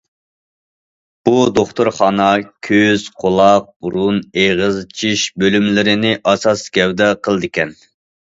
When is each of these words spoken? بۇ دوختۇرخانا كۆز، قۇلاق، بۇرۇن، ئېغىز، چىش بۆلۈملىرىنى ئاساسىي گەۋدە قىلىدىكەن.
بۇ 1.27 1.41
دوختۇرخانا 1.57 2.29
كۆز، 2.69 3.03
قۇلاق، 3.23 3.67
بۇرۇن، 3.87 4.17
ئېغىز، 4.43 4.81
چىش 5.01 5.25
بۆلۈملىرىنى 5.43 6.15
ئاساسىي 6.31 6.75
گەۋدە 6.79 7.11
قىلىدىكەن. 7.29 7.77